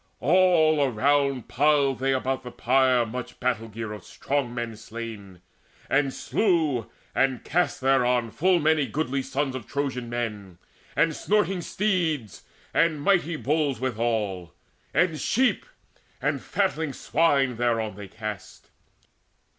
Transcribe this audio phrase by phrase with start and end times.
[0.23, 5.41] All around Piled they about the pyre much battle gear Of strong men slain;
[5.91, 10.57] and slew and cast thereon Full many goodly sons of Trojan men,
[10.95, 12.41] And snorting steeds,
[12.73, 14.55] and mighty bulls withal,
[14.91, 15.67] And sheep
[16.19, 18.71] and fatling swine thereon they cast.